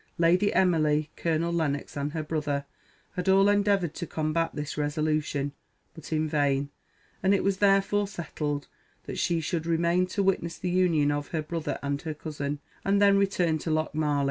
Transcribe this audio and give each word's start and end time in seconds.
Lady 0.17 0.51
Emily, 0.51 1.11
Colonel 1.15 1.53
Lennox, 1.53 1.95
and 1.95 2.13
her 2.13 2.23
brother 2.23 2.65
had 3.11 3.29
all 3.29 3.47
endeavoured 3.47 3.93
to 3.93 4.07
combat 4.07 4.49
this 4.55 4.75
resolution, 4.75 5.51
but 5.93 6.11
in 6.11 6.27
vain; 6.27 6.71
and 7.21 7.35
it 7.35 7.43
was 7.43 7.57
therefore 7.57 8.07
settled 8.07 8.67
that 9.03 9.19
she 9.19 9.39
should 9.39 9.67
remain 9.67 10.07
to 10.07 10.23
witness 10.23 10.57
the 10.57 10.71
union 10.71 11.11
of 11.11 11.27
her 11.27 11.43
brother 11.43 11.77
and 11.83 12.01
her 12.01 12.15
cousin, 12.15 12.57
and 12.83 12.99
then 12.99 13.15
return 13.15 13.59
to 13.59 13.69
Lochmarlie. 13.69 14.19